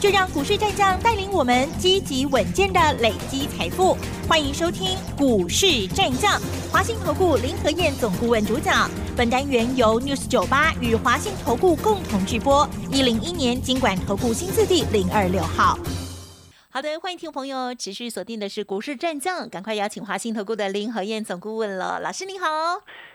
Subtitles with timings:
[0.00, 3.96] 就让股市战将带领我们积极稳健的累积财富。
[4.28, 6.40] 欢迎收听《股市战将》，
[6.70, 8.88] 华信投顾林和燕总顾问主讲。
[9.16, 12.68] 本单元由 News 九八与华信投顾共同制播。
[12.92, 15.76] 一零一年经管投顾新字第零二六号。
[16.70, 21.98] 好的，欢迎听众朋友持续锁定的是股市战将，赶快邀请华信投顾的林和燕总顾问了。
[21.98, 22.46] 老师你好，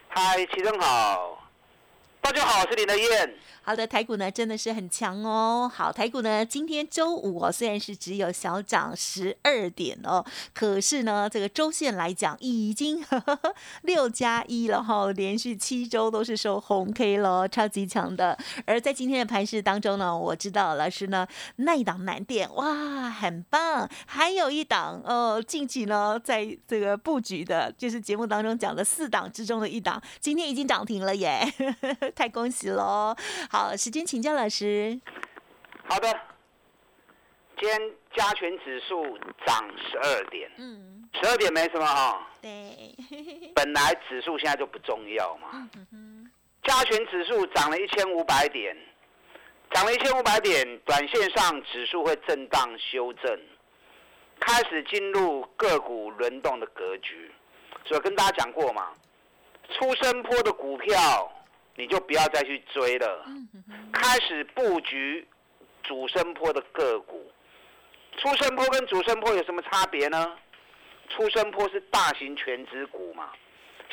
[0.09, 1.42] 嗨，齐总好，
[2.23, 3.35] 大家好，我是林德燕。
[3.63, 5.69] 好的，台股呢真的是很强哦。
[5.73, 10.23] 好，台股呢今天周五哦，虽然是只有小涨十二点哦，
[10.53, 13.03] 可是呢这个周线来讲已经
[13.83, 18.37] 六加一了哈，连续七周都是收红 K 了，超级强的。
[18.65, 31.45] 而在今天的盘市当中呢，我知道老师呢那一档难点哇很棒，还有一档哦近期呢在这个布局的，就是节目当中讲的四档之中的一档，今天已经涨停了耶，
[32.13, 33.15] 太恭喜了。
[33.49, 34.99] 好，时间请教老师。
[35.85, 36.07] 好的，
[37.59, 42.27] 今天加权指数涨十二点，嗯，十二点没什么哈。
[42.41, 42.95] 对。
[43.53, 45.69] 本来指数现在就不重要嘛。
[45.91, 46.31] 嗯
[46.63, 48.73] 加权指数涨了一千五百点，
[49.71, 53.37] 涨了一千五百点，短线上指数会震荡修正，
[54.39, 57.29] 开始进入个股轮动的格局。
[57.85, 58.93] 所以跟大家讲过嘛，
[59.71, 61.29] 出生坡的股票。
[61.75, 63.25] 你就不要再去追了，
[63.91, 65.27] 开始布局
[65.83, 67.31] 主升坡的个股。
[68.17, 70.37] 出升坡跟主升坡有什么差别呢？
[71.09, 73.31] 出升坡是大型全值股嘛，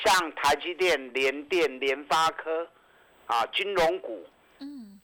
[0.04, 2.68] 像台积电、联电、联发科
[3.26, 4.26] 啊，金融股，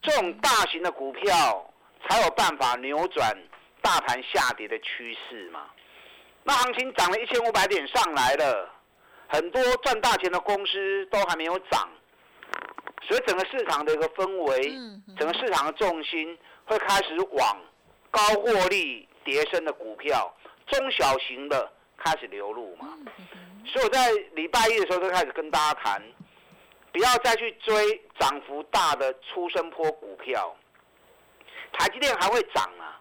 [0.02, 1.74] 这种大型的股票
[2.06, 3.36] 才有办法扭转
[3.80, 5.66] 大盘下跌的趋势嘛。
[6.44, 8.70] 那行情涨了一千五百点上来了，
[9.28, 11.88] 很多赚大钱的公司都还没有涨。
[13.06, 14.62] 所以整个市场的一个氛围，
[15.17, 17.56] 整个市场的重心会开始往
[18.11, 20.34] 高获利叠升的股票、
[20.67, 22.99] 中小型的开始流入嘛。
[23.65, 26.03] 所以我在礼拜一的时候就开始跟大家谈，
[26.93, 30.56] 不要再去追涨幅大的出生坡股票。
[31.72, 33.00] 台积电还会涨啊，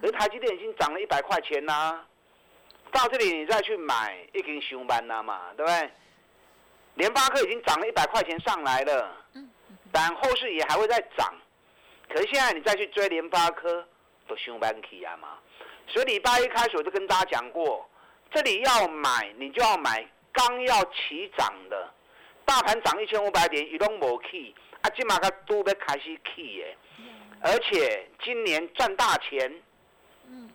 [0.00, 2.04] 可是台积电已经涨了一百块钱啦，
[2.92, 5.90] 到这里你再去买，已经上班了嘛，对不对？
[6.98, 9.16] 联发科已经涨了一百块钱上来了，
[9.92, 11.32] 但后市也还会再涨。
[12.08, 13.86] 可是现在你再去追联发科，
[14.26, 15.38] 都凶班起啊嘛。
[15.86, 17.88] 所以礼拜一开始我就跟大家讲过，
[18.32, 21.88] 这里要买你就要买刚要起涨的，
[22.44, 26.76] 大盘涨一千五百点，一动无起，啊，今马个都要开始起耶。
[27.40, 29.62] 而且今年赚大钱，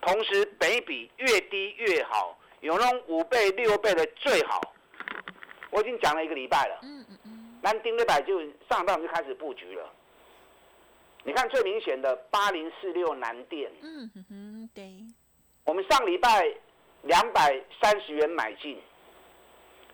[0.02, 4.60] 同时本比越低越好，有那种五倍六倍的最好。
[5.74, 8.40] 我已经讲了一个礼拜了，嗯嗯嗯，南丁礼拜就
[8.70, 9.92] 上半就开始布局了。
[11.24, 14.94] 你看最明显的八零四六南电，嗯哼哼，对。
[15.66, 16.48] 我们上礼拜
[17.02, 18.80] 两百三十元买进，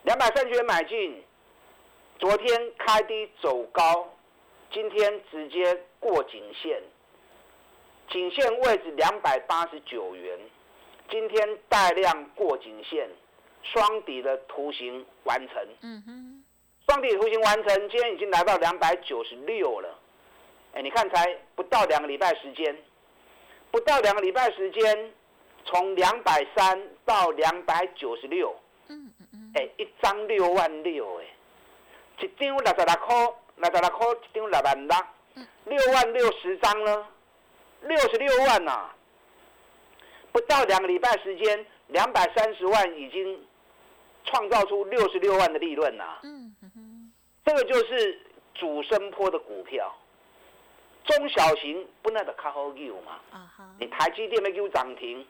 [0.04, 1.24] 两百三十元买进，
[2.18, 4.12] 昨天开低走高，
[4.74, 6.82] 今天直接过颈线，
[8.10, 10.38] 颈线位置两百八十九元，
[11.10, 13.08] 今天带量过颈线。
[13.62, 16.44] 双底的图形完成，嗯哼，
[16.88, 20.00] 双底图形完成，今天已经来到两百九十六了，
[20.74, 22.76] 哎，你看才不到两个礼拜时间，
[23.70, 25.14] 不到两个礼拜时间，
[25.66, 28.56] 从两百三到两百九十六，
[28.88, 31.26] 嗯嗯嗯，哎，一张六万六，哎，
[32.22, 33.16] 一张六十六块，
[33.58, 34.96] 六十六块一张六万六，
[35.66, 37.08] 六万六十张呢，
[37.82, 38.90] 六十六万呐，
[40.32, 43.46] 不到两个礼拜时间，两百三十万已经。
[44.26, 47.12] 创造出六十六万的利润呐，嗯哼，
[47.46, 48.20] 这个就是
[48.54, 49.92] 主升坡的股票，
[51.06, 55.26] 中小型不那的卡好牛嘛，啊哈，你台积电没给我涨停，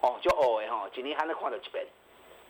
[0.00, 1.84] 哦，就哦诶吼，今年还能看到一遍，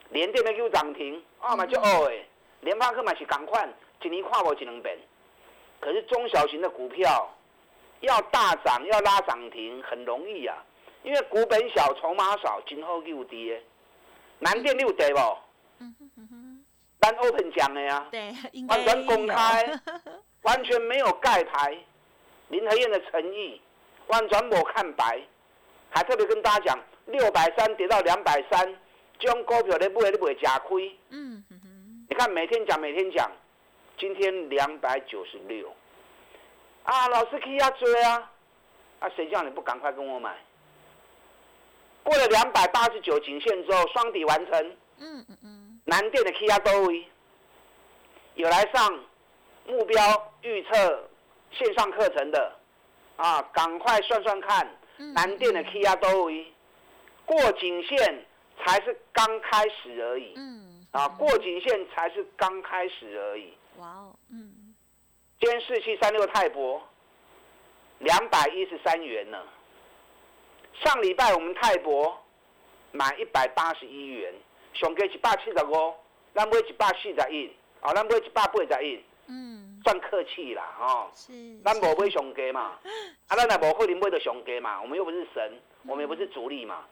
[0.09, 2.25] 联电没给我涨停，啊嘛就哦诶，
[2.61, 3.67] 联发科嘛是赶快，
[4.01, 4.97] 今年看无一两遍，
[5.79, 7.33] 可是中小型的股票
[8.01, 10.63] 要大涨要拉涨停很容易啊，
[11.03, 13.63] 因为股本小筹码少，今后又跌。
[14.39, 15.19] 南电六对不？
[15.79, 16.65] 嗯哼嗯哼，
[16.99, 18.33] 单 open 讲的呀，对，
[18.67, 19.79] 完全公开，
[20.41, 21.77] 完全没有盖牌。
[22.49, 23.61] 林和燕的诚意，
[24.07, 25.21] 完全没看白，
[25.89, 28.75] 还特别跟大家讲，六百三跌到两百三，
[29.19, 30.97] 这种股票你不会你不会假亏。
[31.09, 33.29] 嗯哼哼，你看每天讲每天讲，
[33.97, 35.71] 今天两百九十六，
[36.83, 38.31] 啊，老师可以要追啊，
[38.99, 40.37] 啊，谁叫你不赶快跟我买？
[42.07, 44.77] 过了两百八十九颈线之后，双底完成。
[44.99, 45.81] 嗯嗯嗯。
[45.83, 47.05] 南电的 K 压都位
[48.35, 49.03] 有来上
[49.65, 51.09] 目标预测
[51.51, 52.55] 线上课程的
[53.17, 54.65] 啊，赶快算算看，
[55.13, 56.49] 南电的 K 压都位
[57.25, 58.25] 过颈线
[58.63, 60.31] 才是刚开始而已。
[60.37, 60.87] 嗯。
[60.91, 63.53] 啊，过颈线才是刚开始而已。
[63.79, 64.73] 哇哦，嗯。
[65.41, 66.81] 今天四七三六泰博
[67.99, 69.37] 两百一十三元呢。
[70.83, 72.15] 上礼拜我们泰博
[72.91, 74.33] 买一百八十一元，
[74.73, 75.93] 上价一百七十五，
[76.33, 77.51] 咱买一百四十一，
[77.81, 81.33] 哦，咱买一百八十一，嗯，算客气啦，哦，是，
[81.65, 82.79] 咱无买上价嘛，
[83.27, 86.85] 啊，咱也无可能买到上价嘛，我们又不是神，我们也不是主力嘛，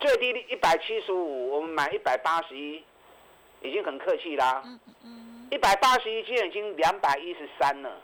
[0.00, 2.84] 最低一百七十五，我们买一百八十一，
[3.62, 8.02] 已经很客气啦，嗯嗯，一百八十一现在已经两百一十三了，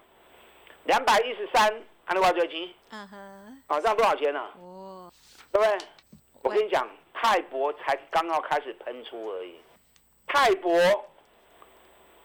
[0.85, 2.69] 两百一十三，看你话多少钱？
[2.89, 3.17] 啊哈，
[3.69, 4.41] 啊，这样多少钱呢？
[4.59, 5.13] 哦
[5.53, 5.87] 对不对？
[6.43, 9.61] 我跟你讲，泰博才刚要开始喷出而已。
[10.27, 10.77] 泰博，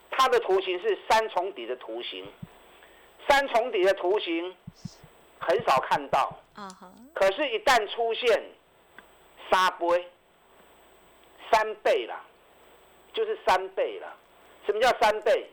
[0.09, 2.25] 它的图形是三重底的图形，
[3.29, 4.55] 三重底的图形
[5.37, 6.35] 很少看到。
[6.55, 6.67] 啊
[7.13, 8.43] 可是，一旦出现
[9.51, 10.11] 三倍，
[11.51, 12.23] 三倍啦，
[13.13, 14.17] 就是三倍了。
[14.65, 15.47] 什么叫三倍？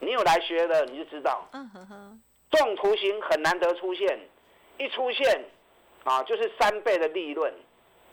[0.00, 1.46] 你有来学的，你就知道。
[1.52, 2.22] 嗯哼哼。
[2.52, 4.20] 这种图形很难得出现，
[4.78, 5.44] 一出现。
[6.04, 7.54] 啊，就是三倍的利润，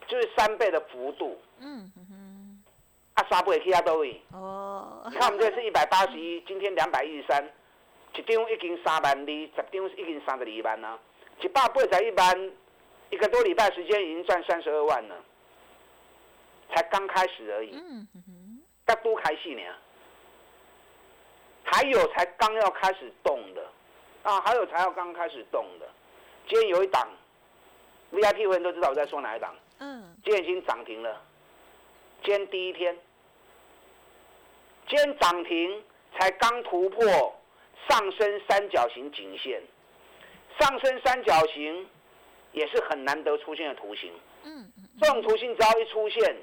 [0.08, 1.42] 就是三倍的幅度。
[1.58, 2.64] 嗯哼哼。
[3.16, 4.22] 啊，三倍其他都位。
[4.32, 5.08] 哦。
[5.10, 7.44] 你看我们这是一百八十一， 今天两百一十三，
[8.14, 11.00] 一张已经三万二，十张已经三十二万了。
[11.42, 12.52] 一百八十一万，
[13.10, 15.16] 一个多礼拜时间已经赚三十二万了，
[16.72, 17.72] 才刚开始而已。
[17.74, 18.62] 嗯哼哼。
[18.86, 19.62] 刚多开戏呢，
[21.64, 23.39] 还有才刚要开始动的，
[24.24, 25.88] 啊，还有才要刚开始动的。
[26.48, 27.08] 今天有一档。
[28.12, 29.56] VIP 会员都知道我在说哪一档。
[29.78, 30.16] 嗯。
[30.24, 31.22] 今天已经涨停了。
[32.24, 32.98] 今天第一天。
[34.88, 35.84] 今天涨停
[36.18, 37.06] 才刚突破
[37.88, 39.62] 上升三角形颈线。
[40.60, 41.88] 上升三角形
[42.52, 44.12] 也是很难得出现的图形。
[44.44, 44.72] 嗯。
[45.00, 46.36] 这种图形只要一出现，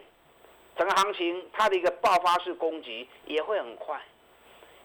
[0.79, 4.01] 整个行情它的一个爆发式攻击也会很快。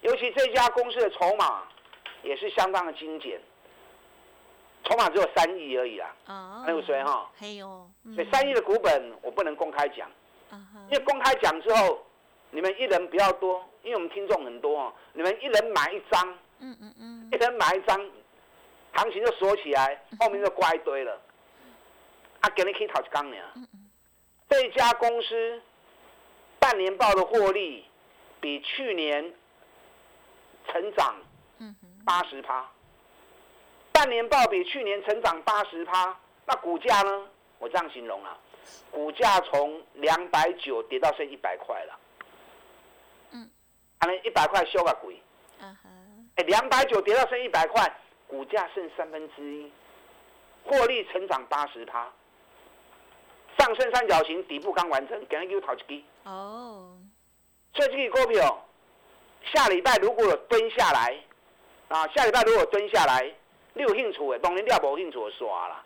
[0.01, 1.67] 尤其这家公司的筹码
[2.23, 3.39] 也是相当的精简。
[4.83, 6.15] 筹码只有三亿而已啦，
[6.65, 7.29] 还有谁哈？
[7.37, 10.09] 还有，所以三亿的股本我不能公开讲，
[10.89, 12.03] 因为公开讲之后，
[12.49, 17.95] 你们一人不要多，因为我们听众很多哦，你们一人买一张，嗯嗯嗯，一人买一张，
[18.93, 21.21] 行情就锁起来，后面就挂一堆了，
[22.39, 23.37] 啊，给你可以讨一缸呢。
[24.49, 25.61] 这家公司
[26.59, 27.85] 半年报的获利
[28.41, 29.31] 比去年
[30.67, 31.15] 成长
[32.05, 32.69] 八十趴。
[33.91, 37.27] 半年报比去年成长八十趴，那股价呢？
[37.59, 38.35] 我这样形容啊，
[38.89, 41.99] 股价从两百九跌到剩一百块了。
[43.31, 43.47] 嗯，
[43.99, 45.21] 可能一百块修个鬼。
[45.59, 46.29] 嗯哼。
[46.37, 47.95] 哎，两百九跌到剩一百块，
[48.25, 49.71] 股价剩三分之一，
[50.63, 52.11] 获利成长八十趴，
[53.59, 56.05] 上升三角形底部刚完成，给人又淘一低。
[56.23, 56.97] 哦。
[57.75, 58.65] 所以这个股票，
[59.53, 61.15] 下礼拜如果有蹲下来，
[61.91, 63.33] 啊，下礼拜如果蹲下来。
[63.73, 65.81] 你有兴趣的，当然你也无兴趣的刷啦。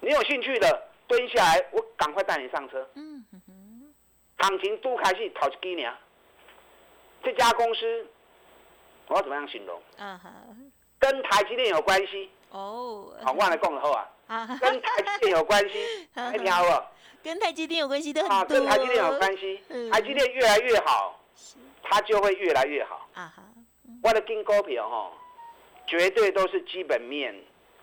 [0.00, 2.84] 你有兴趣的，蹲下来，我赶快带你上车。
[2.94, 3.94] 嗯哼。
[4.38, 5.94] 行情都开始头一几年，
[7.22, 8.04] 这家公司
[9.06, 9.80] 我要怎么样形容？
[9.98, 10.32] 啊哈。
[10.98, 12.28] 跟台积电有关系。
[12.50, 13.14] 哦。
[13.22, 14.10] 好，我来讲好啊。
[14.26, 14.58] 啊。
[14.60, 16.84] 跟台积电有关系， 还听好不？
[17.22, 18.34] 跟台积电有关系的很多。
[18.34, 19.62] 啊，跟台积电有关系。
[19.92, 21.20] 台积电越来越好，
[21.84, 23.08] 它就会越来越好。
[23.14, 23.44] 啊哈。
[24.02, 25.12] 我的金股票哈。
[25.86, 27.34] 绝对都是基本面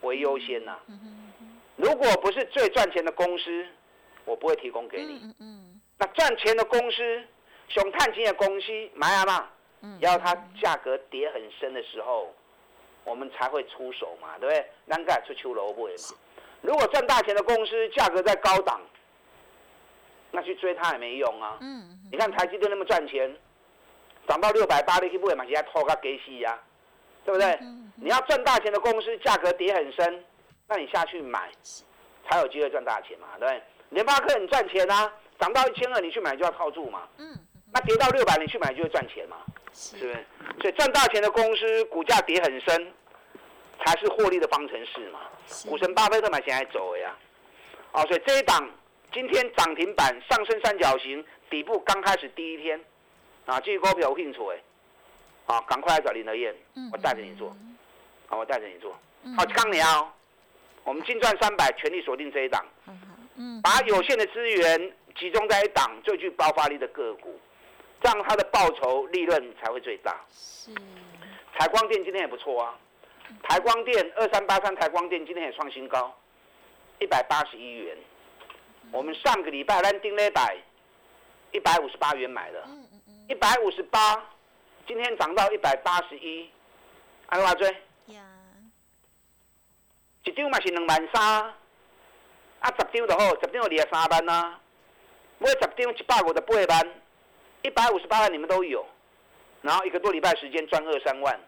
[0.01, 0.79] 为优先呐。
[1.75, 3.65] 如果不是最赚钱的公司，
[4.25, 5.33] 我不会提供给你。
[5.97, 7.23] 那赚钱的公司，
[7.67, 9.49] 熊探金的公司买啊嘛，
[9.99, 12.33] 要它价格跌很深的时候，
[13.03, 14.65] 我们才会出手嘛，对不对？
[14.85, 16.17] 难盖出秋萝卜嘛。
[16.61, 18.81] 如果赚大钱的公司价格在高档，
[20.31, 21.57] 那去追它也没用啊。
[21.61, 23.33] 嗯你看台积电那么赚钱，
[24.27, 26.59] 涨到六百八，你去买嘛，现在拖个给死呀。
[27.29, 27.59] 对不对？
[27.95, 30.25] 你要赚大钱的公司，价格跌很深，
[30.67, 31.47] 那你下去买，
[32.27, 33.27] 才有机会赚大钱嘛？
[33.39, 37.07] 对联发科你赚钱啊，涨到一千二你去买就要套住嘛。
[37.17, 37.37] 嗯。
[37.71, 39.37] 那跌到六百你去买就会赚钱嘛？
[39.73, 40.13] 是不是？
[40.59, 42.91] 所以赚大钱的公司股价跌很深，
[43.85, 45.19] 才是获利的方程式嘛。
[45.67, 47.15] 股神巴菲特买钱还走呀。
[47.91, 48.67] 哦，所以这一档
[49.13, 52.83] 今天涨停板上升三角形底部刚开始第一天，
[53.45, 54.59] 啊，这股票有兴趣哎。
[55.49, 56.55] 啊，赶快来找林德燕，
[56.93, 57.55] 我带着你做。
[58.27, 58.91] 好，我带着你做。
[59.35, 60.13] 好，康鸟，
[60.83, 62.63] 我们净赚三百，全力锁定这一档。
[63.35, 67.39] 嗯，把有限的资源集中在一档最具爆发力的个股，
[67.99, 70.15] 这样它的报酬利润才会最大。
[70.31, 70.71] 是。
[71.57, 72.77] 台光电今天也不错啊，
[73.41, 76.15] 台光电二三八三，台光电今天也创新高，
[76.99, 77.97] 一百八十一元。
[78.91, 80.55] 我们上个礼拜咱定了百
[81.51, 82.63] 一百五十八元买的，
[83.27, 84.23] 一百五十八，
[84.89, 86.49] 今天涨到一百八十一，
[87.27, 87.75] 安怎追？
[90.23, 91.23] 一张嘛是两万三，
[92.59, 94.59] 啊十张就好，十张就二十三万呐。
[95.37, 96.87] 买十张一百五十八万，
[97.61, 98.83] 一百五十八万你们都有，
[99.61, 101.39] 然后一个多礼拜时间赚二三万，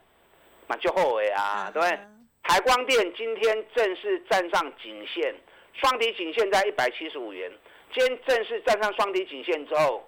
[0.68, 2.00] 蛮就好诶啊，对不对？
[2.44, 5.34] 台光电今天正式站上颈线，
[5.74, 7.52] 双底颈线在一百七十五元，
[7.92, 10.08] 今天正式站上双底颈线之后，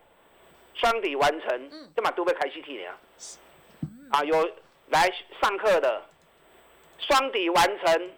[0.76, 2.98] 双底完成，这嘛都被开 CT 了
[4.12, 4.52] 啊，有
[4.88, 5.12] 来
[5.42, 6.02] 上课的，
[7.00, 8.12] 双底完成。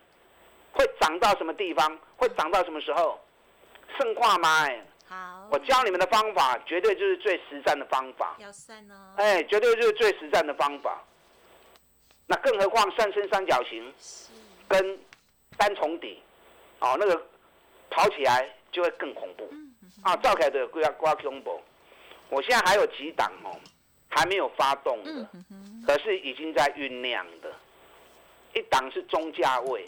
[0.78, 1.98] 会涨到什么地方？
[2.18, 3.18] 会涨到什么时候？
[3.98, 4.68] 剩话吗？
[5.08, 8.36] 好，我教你们的方法，绝对就是最实战的方法。
[8.40, 9.14] 要算哦。
[9.16, 11.02] 哎，绝对就是最实战的方法。
[12.28, 13.94] 那更何况上升三角形
[14.68, 15.00] 跟
[15.56, 16.22] 单重底，
[16.80, 17.26] 哦，那个
[17.90, 19.50] 跑起来就会更恐怖。
[20.04, 21.62] 啊，赵凯的挂挂恐怖。
[22.29, 23.60] 我现在还有几档哦，
[24.10, 25.29] 还没有发动的，
[25.86, 27.51] 可是已经在酝酿的。
[28.53, 29.88] 一档是中价位。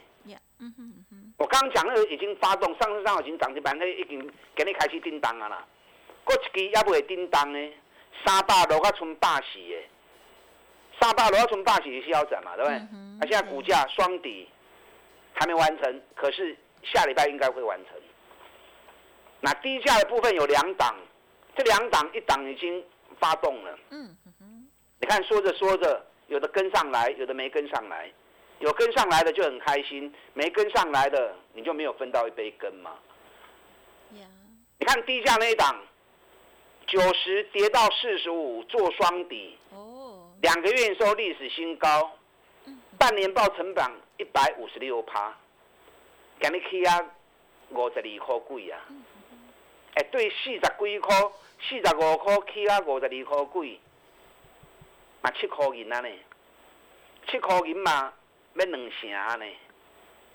[0.59, 4.19] 嗯哼哼，我刚刚讲那个已经发动，上升上已经涨停板，那已经
[4.55, 5.63] 给你开始叮当啊啦。
[6.23, 7.73] 过一支也不会叮当呢，
[8.25, 9.83] 三百落啊剩百四的，
[10.99, 12.75] 三百落啊剩百四是腰斩嘛，对不对？
[12.75, 14.49] 啊，现在股价双底
[15.33, 17.93] 还没完成，可是下礼拜应该会完成。
[19.39, 20.95] 那低价的部分有两档，
[21.57, 22.83] 这两档一档已经
[23.19, 23.79] 发动了。
[23.89, 24.15] 嗯，
[25.01, 28.09] 你看说着说着，有的跟上来，有的没跟上来。
[28.59, 32.91] 有跟上来的就很开心，没跟上来的你就没有分到一杯羹嘛。
[34.79, 35.79] 你看低价那一档，
[36.87, 42.11] 九十跌到四十五做双底，哦，两个月收历史新高，
[42.97, 45.35] 半年报成长一百五十六趴，
[46.41, 47.05] 今日起啊
[47.69, 48.79] 五十二块贵啊，
[49.97, 51.15] 哎，对四十几块、
[51.59, 53.79] 四十五块起啊五十二块几，
[55.21, 56.09] 嘛七块银啊呢，
[57.27, 58.13] 七块银嘛。
[58.53, 59.45] 要两成啊呢，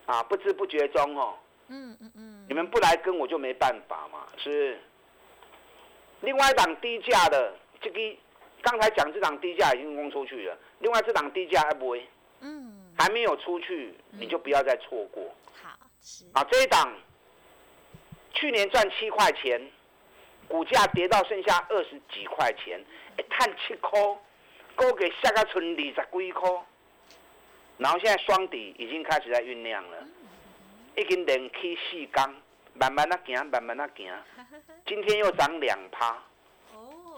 [0.07, 1.35] 啊，不知不觉中哦，
[1.67, 4.79] 嗯嗯嗯，你们不来跟我就没办法嘛，是。
[6.21, 7.99] 另外一档低价的，这个
[8.63, 12.09] 刚才讲这档低价已经攻出去了，另外这档低价还不会，
[12.43, 15.25] 嗯，还没有出去，你就不要再错过。
[15.61, 16.25] 好，是。
[16.35, 16.95] 啊，这一档
[18.35, 19.61] 去年赚七块钱，
[20.49, 22.81] 股价跌到剩下二十几块钱，
[23.19, 23.99] 一探七块，
[24.75, 26.51] 够给下个村二十几块。
[27.79, 29.97] 然后现在双底已经开始在酝酿了，
[30.97, 32.35] 已经连起四缸，
[32.75, 34.13] 慢慢的行，慢慢的行。
[34.87, 36.23] 今天又涨两趴，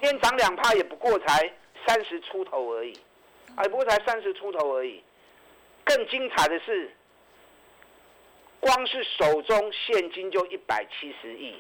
[0.01, 1.53] 今天涨两趴也不过才
[1.87, 2.99] 三十出头而已，
[3.57, 5.03] 哎，不过才三十出头而已。
[5.85, 6.91] 更精彩的是，
[8.65, 11.55] 光是手中现金就一百七十亿，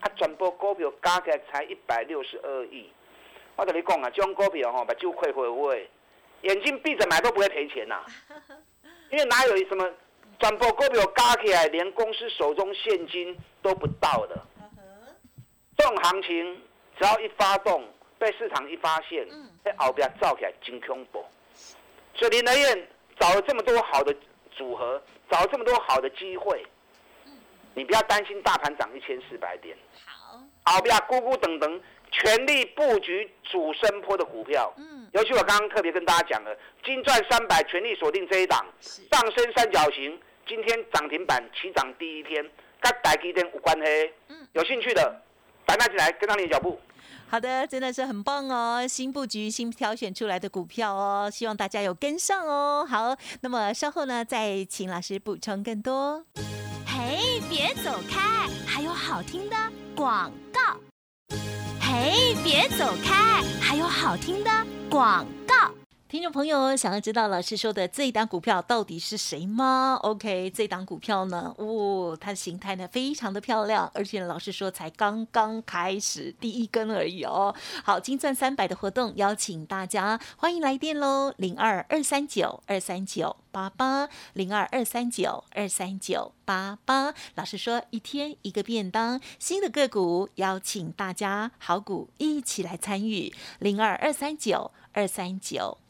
[0.00, 2.86] 啊，全部股票加起来才一百六十二亿。
[3.56, 5.88] 我跟你讲啊，这种股票吼，把酒亏回味。
[6.42, 8.04] 眼睛闭着买都不会赔钱呐，
[9.10, 9.90] 因为哪有什么
[10.38, 14.38] 转播股票加起来连公司手中现金都不到的，
[15.78, 16.60] 这种行情
[16.98, 19.26] 只要一发动，被市场一发现，
[19.64, 21.24] 在后边造起来真恐怖。
[22.14, 22.86] 所以林德燕
[23.18, 24.14] 找了这么多好的
[24.54, 26.64] 组合，找了这么多好的机会，
[27.74, 29.76] 你不要担心大盘涨一千四百点，
[30.06, 31.80] 好，好不要咕咕等等。
[32.16, 40.16] 全力布局主升坡的股票，嗯，尤其我刚刚特别跟大家讲了，金钻三百全力锁定这一档，上升三角形，
[40.46, 42.48] 今天涨停板起涨第一天，
[42.80, 45.20] 跟台积电无关黑，嗯，有兴趣的，
[45.66, 46.80] 打起来跟上你的脚步。
[47.34, 52.86] 好的，真的是很棒哦，新布局、新挑选出来的股票哦，希望大家有跟上哦。
[52.88, 56.24] 好，那么稍后呢，再请老师补充更多。
[56.86, 59.56] 嘿，别走开，还有好听的
[59.96, 60.60] 广告。
[61.80, 63.42] 嘿，别走开！
[63.60, 64.50] 还有好听的
[64.88, 65.73] 广告。
[66.14, 77.52] 听众朋友，想要知道老师说的这一档股票到底是谁吗？OK，这档股票呢，哦，它的形态呢非常的漂亮，而且老师说才刚刚开始第一根而已哦。
[77.82, 83.34] 好，金钻三百的活动，邀请大家欢迎来电喽，零二二三九二三九。
[83.50, 95.78] 八八零二二三九二三九八八，老师说一天一个便当，新的个股邀请大家好股一起来参与，零二二三九二三九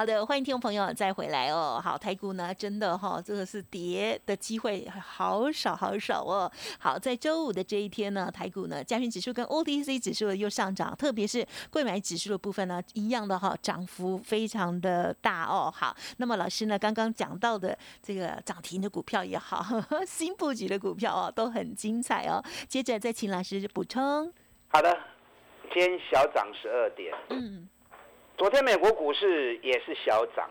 [0.00, 1.78] 好的，欢迎听众朋友再回来哦。
[1.78, 6.50] 好，台股呢，真的哈，这个是跌的机会好少好少哦。
[6.78, 15.70] 好，在周五的这一天呢，台股呢，加权指数跟 OTC 指数又上涨，特别是贵买指数的部分呢，一样的哈，涨幅非常的大哦。
[15.70, 19.62] 好，那么老师呢，刚刚讲到的这个涨停的股票也好，
[20.08, 22.42] 新布局的股票哦，都很精彩哦。
[22.66, 24.32] 接着再请老师补充。
[24.68, 24.98] 好的，
[25.74, 27.14] 今天小涨十二点。
[27.28, 27.68] 嗯。
[28.40, 30.48] 昨天美国股市也是小涨，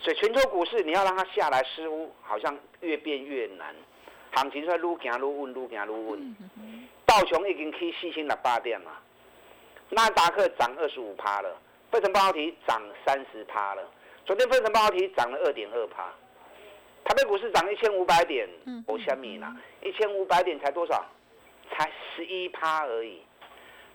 [0.00, 3.72] 所以全球股市你要让它下来，似乎好像越变越难。
[4.32, 6.36] 行情在愈行愈稳，愈行愈稳。
[7.06, 8.90] 道琼已经去四千六八点了，
[9.90, 11.56] 纳达克涨二十五趴了，
[11.92, 13.88] 分成半导体涨三十趴了。
[14.26, 16.12] 昨天分成半导体涨了二点二趴，
[17.04, 18.48] 台北股市涨一千五百点，
[18.88, 19.56] 我虾米啦？
[19.84, 21.06] 一千五百点才多少？
[21.70, 23.22] 才十一趴而已。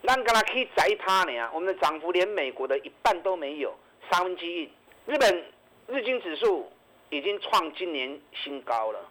[0.06, 3.74] 那刚才可以一趴呢我们的涨幅连美国的一半都没有，
[4.12, 4.70] 三分之一。
[5.06, 5.46] 日本
[5.88, 6.70] 日经指数
[7.10, 9.10] 已经创今年新高了。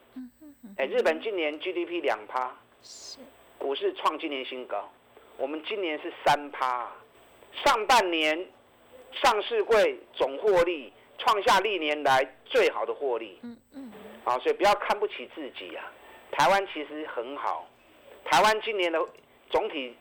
[0.77, 2.55] 哎，日本今年 GDP 两趴，
[3.59, 4.87] 股市创今年新高。
[5.39, 6.93] 我们今年是三趴，
[7.65, 8.47] 上半年
[9.13, 13.39] 上市柜总获利创下历年来最好的获利。
[13.43, 13.93] 嗯嗯。
[14.25, 15.91] 啊，所以不要看不起自己啊！
[16.33, 17.67] 台湾其实很好，
[18.27, 19.03] 台湾今年的
[19.49, 19.97] 总体。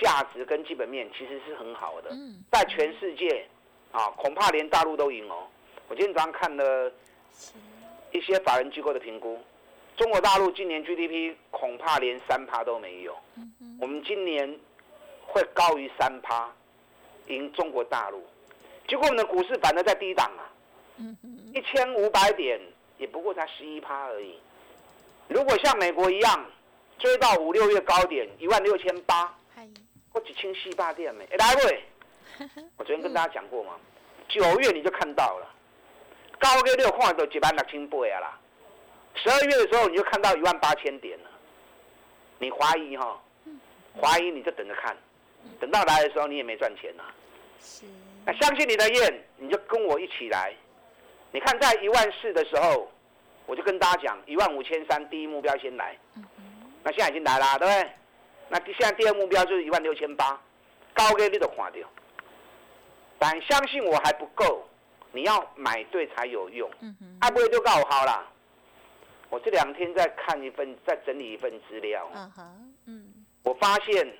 [0.00, 2.10] 价值跟基本面其实是很好的，
[2.52, 3.44] 在全世界
[3.90, 5.46] 啊，恐怕连大陆都赢哦。
[5.88, 6.92] 我今天早上看了
[8.12, 9.38] 一些法人机构的评估，
[9.96, 13.16] 中国大陆今年 GDP 恐怕连三趴都没有，
[13.80, 14.58] 我们今年
[15.26, 16.48] 会高于三趴，
[17.26, 18.24] 赢中国大陆。
[18.86, 20.46] 结果我们的股市反而在低档啊，
[21.52, 22.60] 一千五百点
[22.98, 24.38] 也不过才十一趴而已。
[25.26, 26.46] 如果像美国一样
[26.98, 29.34] 追到五六月高点一万六千八。
[30.18, 31.84] 我几千四八店没，来喂！
[32.76, 33.74] 我昨天跟大家讲过嘛，
[34.28, 35.46] 九月你就看到了，
[36.40, 38.40] 高个六看到一万六千八啊啦。
[39.14, 41.30] 十二月的时候你就看到一万八千点了。
[42.40, 43.20] 你怀疑哈？
[44.00, 44.96] 怀疑你就等着看，
[45.60, 47.04] 等到来的时候你也没赚钱呐。
[47.60, 47.84] 是。
[48.26, 50.52] 那相信你的愿，你就跟我一起来。
[51.30, 52.90] 你看在一万四的时候，
[53.46, 55.96] 我就跟大家讲一万五千三，第一目标先来。
[56.82, 57.92] 那现在已经来啦，对不对？
[58.48, 60.40] 那现在第二目标就是一万六千八，
[60.94, 61.86] 高给你都看掉，
[63.18, 64.66] 但相信我还不够，
[65.12, 66.70] 你要买对才有用。
[66.80, 68.26] 嗯哼，爱不会就告我好了。
[69.30, 72.10] 我这两天在看一份，在整理一份资料。
[72.14, 74.10] 嗯哼，嗯，我发现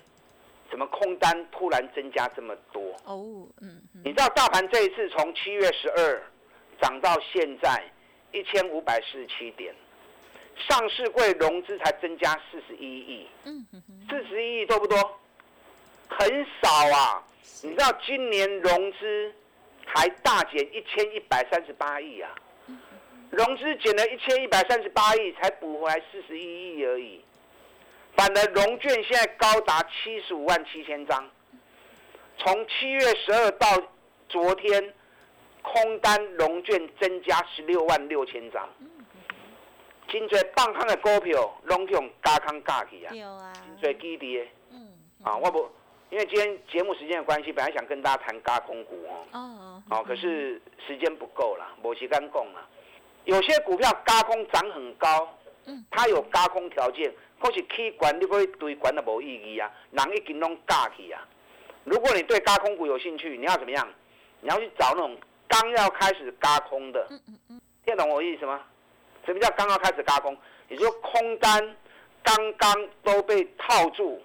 [0.71, 2.83] 怎么空单突然增加这么多？
[3.05, 6.23] 哦，嗯，你知道大盘这一次从七月十二
[6.83, 7.83] 涨到现在
[8.33, 9.75] 一千五百四十七点。
[10.67, 13.29] 上市柜融资才增加四十一亿，
[14.09, 14.99] 四十一亿多不多？
[16.09, 17.23] 很少啊！
[17.63, 19.33] 你知道今年融资
[19.87, 22.35] 还大减一千一百三十八亿啊，
[23.31, 27.23] 融资减了一千一百三十八亿，才补回来四十一亿而已。
[28.17, 31.31] 反而融券现在高达七十五万七千张，
[32.39, 33.67] 从七月十二到
[34.29, 34.95] 昨天，
[35.63, 38.69] 空单融券增加十六万六千张。
[40.09, 43.13] 真侪放空的股票，拢用加空加去啊！
[43.81, 44.89] 真侪基地的，嗯，
[45.23, 45.69] 啊，我不，
[46.11, 52.67] 因为今天节目时间的关系，本来想跟大家谈加空股哦，哦，哦，可是时间不够了，无时间讲了。
[53.25, 55.29] 有些股票加空涨很高，
[55.67, 61.21] 嗯，它有加空条件，可是去管你可以堆管的无意义啊，人已经拢加去啊。
[61.85, 63.87] 如果你对加空股有兴趣，你要怎么样？
[64.41, 65.17] 你要去找那种
[65.49, 68.63] 刚要开始加空的，嗯嗯嗯，听懂我意思吗？
[69.29, 70.35] 什么叫刚刚开始嘎空？
[70.71, 71.77] 也就说空单
[72.23, 74.19] 刚刚都被套住，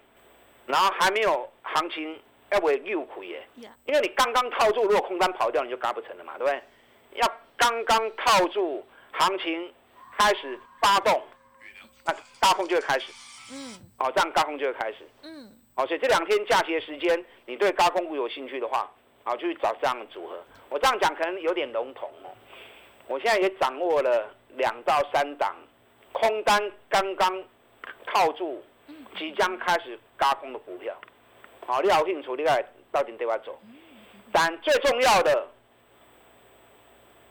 [0.65, 2.17] 然后还没有行情
[2.51, 3.45] 要为入苦耶。
[3.85, 6.63] 因为你刚刚套住，如果空单跑掉，你就嘎不成了嘛，对不对？
[7.15, 9.73] 要刚刚套住，行情
[10.17, 11.21] 开始发动，
[12.05, 13.11] 那大空就会开始。
[13.51, 13.75] 嗯。
[13.97, 14.99] 哦，这样高空就会开始。
[15.23, 15.51] 嗯。
[15.75, 18.89] 哦，所以这两天假期的时间，你对高空股有兴趣的话，
[19.25, 20.41] 啊，就去找这样的组合。
[20.69, 22.31] 我这样讲可能有点笼统哦。
[23.07, 24.33] 我现在也掌握了。
[24.55, 25.55] 两到三档
[26.11, 27.43] 空单刚刚
[28.05, 28.63] 套住，
[29.17, 30.95] 即将开始加空的股票，
[31.65, 33.59] 好，你好清楚，你该到底对我走。
[34.31, 35.47] 但最重要的，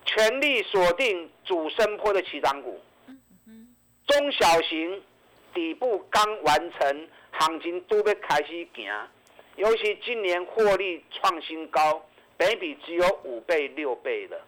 [0.04, 2.80] 全力锁定主升坡的起涨股，
[4.06, 5.02] 中小型
[5.54, 8.92] 底部刚完成，行情都要开始行，
[9.56, 12.04] 尤其今年获利创新高，
[12.36, 14.40] 北比只有五倍六倍了。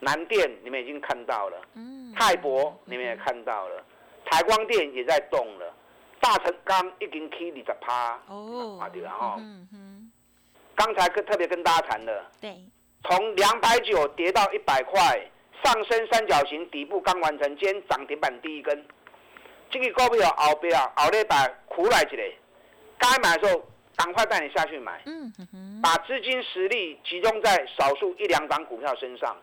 [0.00, 1.60] 南电你们已经看到了，
[2.16, 3.84] 泰博你们也看到了，
[4.24, 5.74] 台光电也在动了，
[6.20, 9.40] 大成钢已经起二十趴哦，啊对了哈，
[10.76, 12.56] 刚才跟特别跟大家谈了，对。
[13.04, 15.00] 从两百九跌到一百块，
[15.62, 18.86] 上升三角形底部刚完成，今天涨停板第一根。
[19.70, 22.16] 这个股票后边啊，后礼拜苦来一个，
[22.98, 23.64] 该买的时候
[23.96, 25.00] 赶快带你下去买。
[25.06, 25.32] 嗯
[25.80, 29.36] 把资金实力集中在少数一两档股票身上，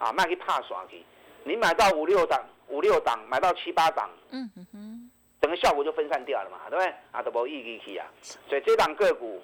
[0.00, 1.00] 啊，卖去怕耍去。
[1.44, 5.10] 你买到五六档，五六档买到七八档，嗯哼哼，
[5.40, 6.92] 整个效果就分散掉了嘛，对不对？
[7.12, 8.06] 啊，都无意义去啊。
[8.48, 9.40] 所以这档个股，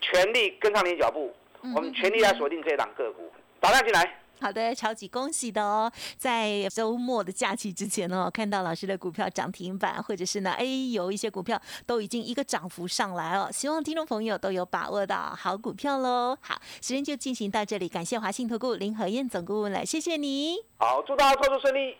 [0.00, 1.34] 全力跟上你脚步。
[1.74, 4.20] 我们全力来锁定这档个股，打量进来。
[4.38, 5.90] 好的，超级恭喜的哦！
[6.18, 13.50] 在周末的假期之前哦，看到老师的股票涨停板，或者是呢，哎，有一些股票都已经一个涨幅上来了。
[13.50, 16.36] 希望听众朋友都有把握到好股票喽。
[16.42, 20.56] 好，时间就进行到这里，感谢华信投顾林和燕总顾问了，谢谢你。
[20.76, 21.96] 好，祝大家操作顺利。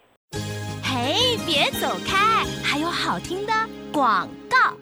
[0.85, 3.53] 嘿，别走开，还有好听的
[3.91, 4.77] 广告。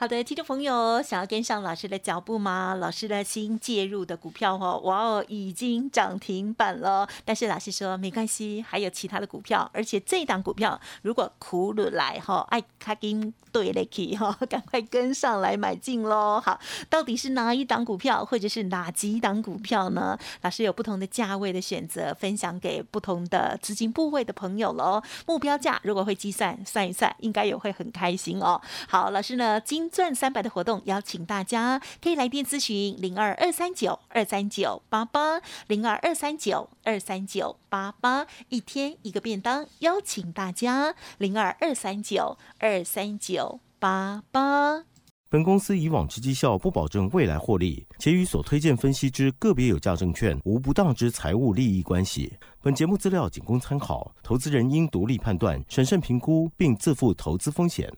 [0.00, 2.76] 好的，听众朋友，想要跟上老师的脚步吗？
[2.76, 7.08] 老师的新介入的股票哦，哇哦，已经涨停板了。
[7.24, 16.40] 但是老师说没关系，还有其他的股票，而且这档股票如果苦了来哈，爱卡金对了去哈， 赶快跟上来买进喽。
[16.40, 20.16] 好，到底是哪一档股票，或者是哪几档股票呢？
[20.42, 25.02] 老师有不同的价位的选择，分享给不同的资金部位的朋友喽。
[25.26, 28.62] 目标价如果会计算算一算，应该也会很开心哦。
[28.86, 44.84] 好，老师呢今赚三百的活动，邀请大家可以来电咨询零二二三九二三九八八零二二三九二三九八八，一天一个便当，邀请大家零二二三九二三九八八。
[45.30, 52.32] 本公司以往之绩效不保证未来获利，且与所推荐分析之个别有价证券无不当之财务利益关系。
[52.62, 57.92] 本节目资料仅供参考，投资人应独立判断、审慎评估，并自负投资风险。